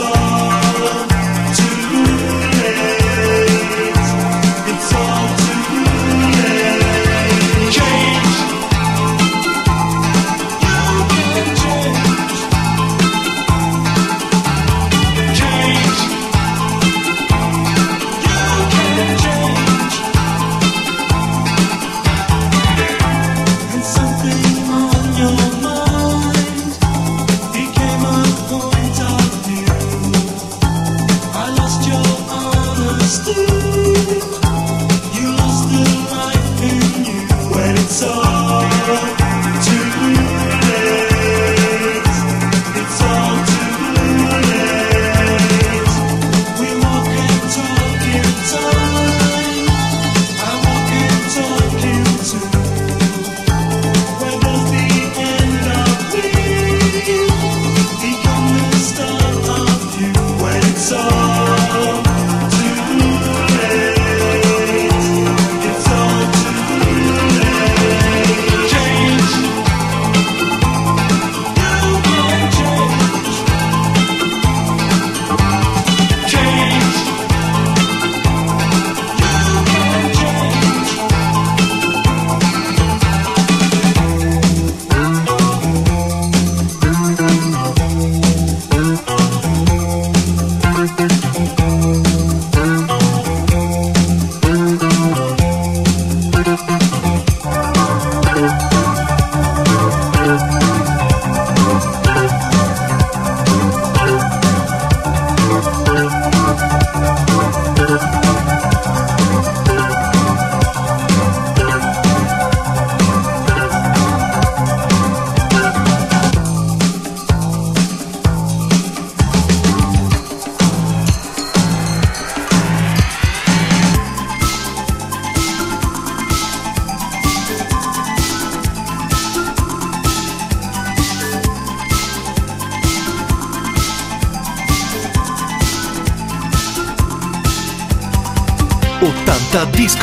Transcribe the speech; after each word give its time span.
song. 0.00 0.27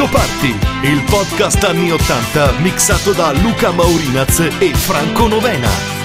Disco 0.05 0.09
Party, 0.09 0.55
il 0.83 1.03
podcast 1.03 1.63
anni 1.63 1.91
80 1.91 2.59
mixato 2.59 3.11
da 3.13 3.31
Luca 3.31 3.71
Maurinaz 3.71 4.39
e 4.59 4.73
Franco 4.75 5.27
Novena. 5.27 6.04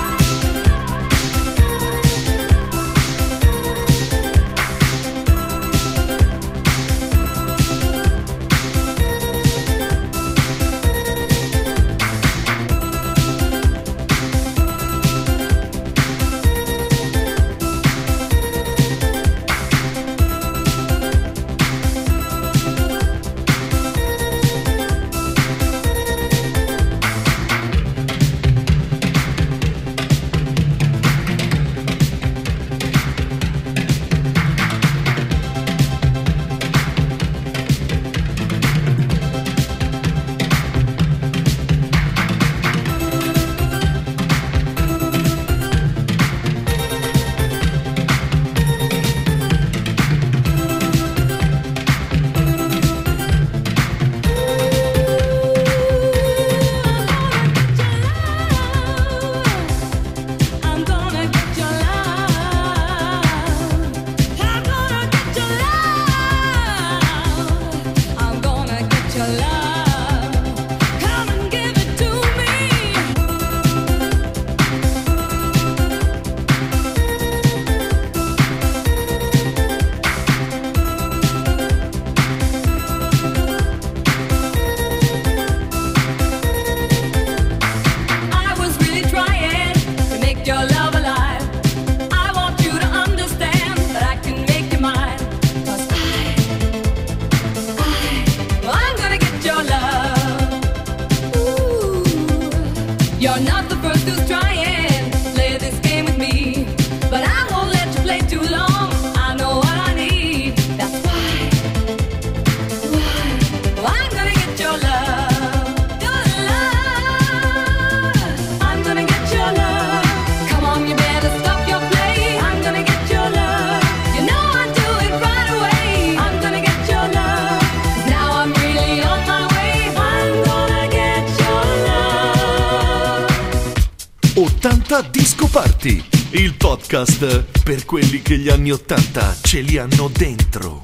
Disco 135.09 135.47
Party, 135.47 136.03
il 136.31 136.53
podcast 136.53 137.45
per 137.63 137.83
quelli 137.83 138.21
che 138.21 138.37
gli 138.37 138.47
anni 138.47 138.69
80 138.71 139.37
ce 139.41 139.61
li 139.61 139.79
hanno 139.79 140.07
dentro. 140.13 140.83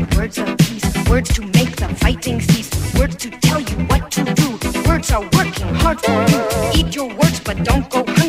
words 0.00 0.38
of 0.38 0.56
peace, 0.58 1.08
words 1.08 1.34
to 1.34 1.42
make 1.42 1.76
the 1.76 1.88
fighting 2.00 2.40
cease, 2.40 2.70
words 2.98 3.16
to 3.16 3.30
tell 3.30 3.60
you 3.60 3.76
what 3.86 4.10
to 4.10 4.24
do. 4.24 4.88
Words 4.88 5.10
are 5.10 5.22
working 5.22 5.74
hard 5.74 6.00
for 6.00 6.24
you. 6.30 6.42
Eat 6.74 6.94
your 6.94 7.08
words, 7.08 7.40
but 7.40 7.62
don't 7.62 7.88
go. 7.90 8.21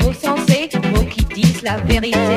vos 0.00 0.12
sensés, 0.12 0.68
vos 0.92 1.04
qui 1.04 1.24
disent 1.24 1.62
la 1.62 1.78
vérité. 1.78 2.31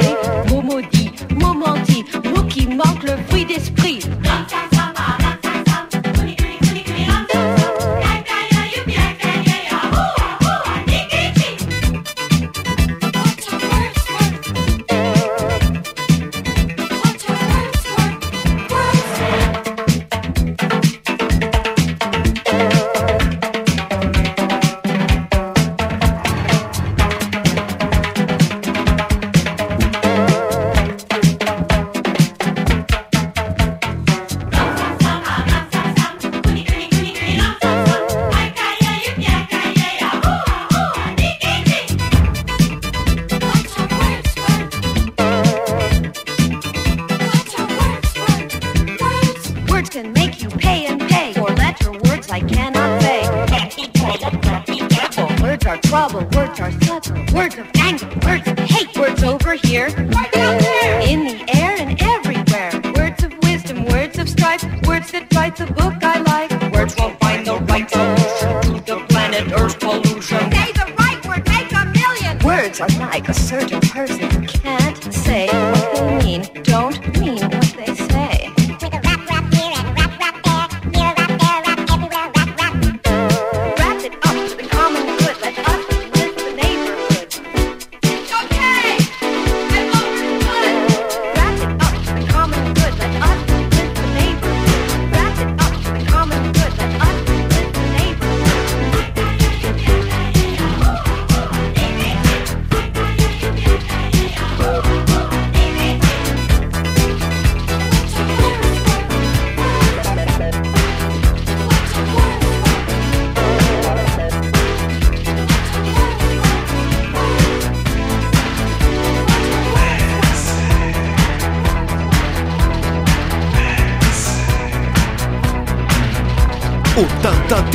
certain 73.45 73.79
person 73.81 74.47
can't 74.47 75.13
say 75.13 75.45
what 75.45 75.93
they 75.93 76.25
mean, 76.25 76.41
don't 76.63 77.19
mean 77.19 77.39
what 77.43 77.75
they 77.77 77.93
say. 77.93 78.04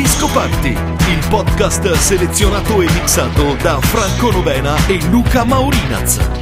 Disco 0.01 0.29
Party, 0.29 0.71
il 0.71 1.27
podcast 1.29 1.93
selezionato 1.93 2.81
e 2.81 2.91
mixato 2.91 3.55
da 3.61 3.79
Franco 3.83 4.31
Novena 4.31 4.75
e 4.87 4.99
Luca 5.11 5.45
Maurinaz. 5.45 6.40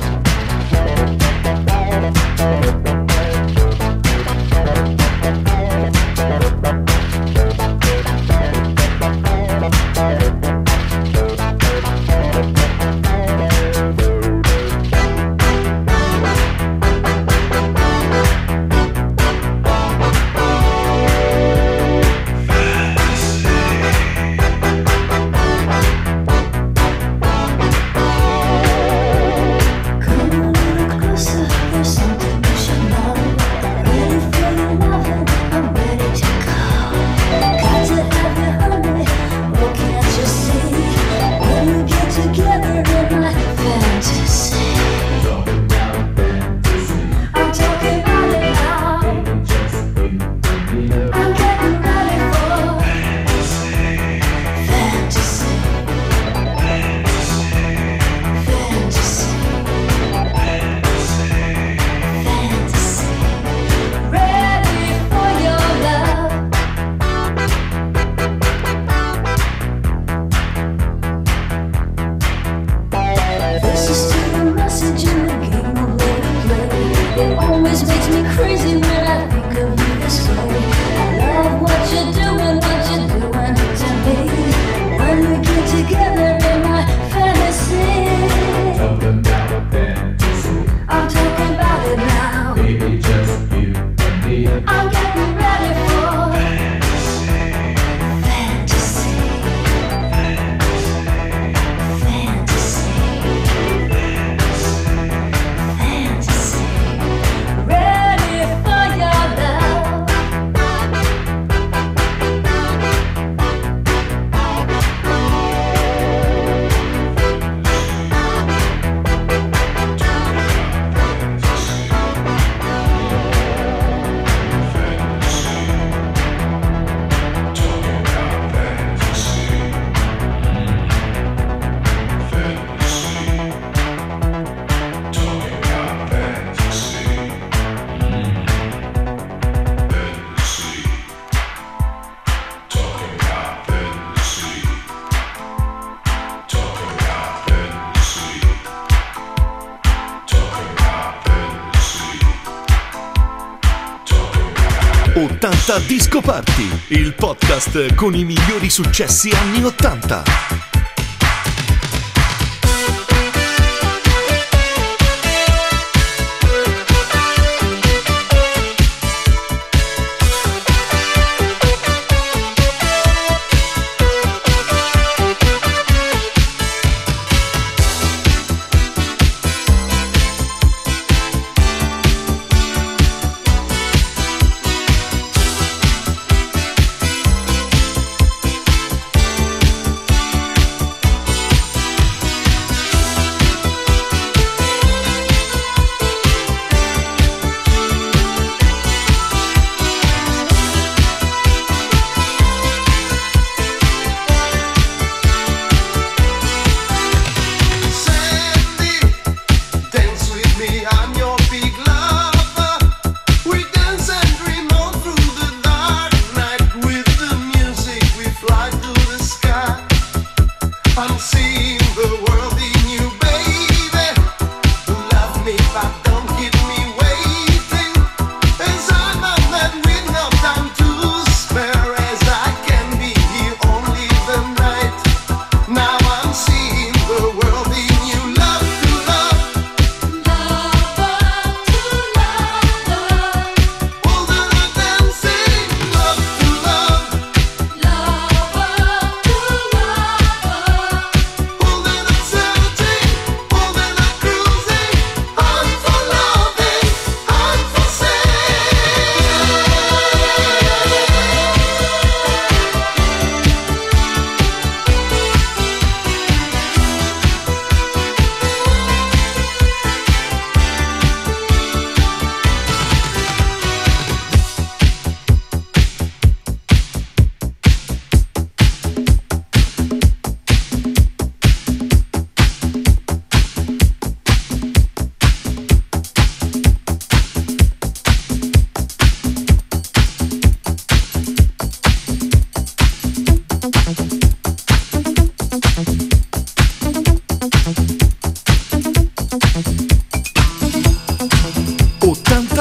Disco 155.87 156.21
Party, 156.21 156.69
il 156.91 157.13
podcast 157.13 157.93
con 157.97 158.15
i 158.15 158.25
migliori 158.25 158.71
successi 158.71 159.31
anni 159.31 159.65
80. 159.65 160.68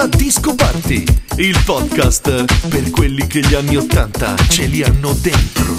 Disco 0.09 0.55
Party, 0.55 1.03
il 1.37 1.57
podcast 1.65 2.67
per 2.67 2.89
quelli 2.89 3.27
che 3.27 3.41
gli 3.41 3.53
anni 3.53 3.77
Ottanta 3.77 4.35
ce 4.49 4.65
li 4.65 4.83
hanno 4.83 5.13
dentro. 5.13 5.76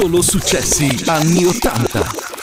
Solo 0.00 0.22
successi 0.22 1.02
anni 1.06 1.44
80. 1.44 2.37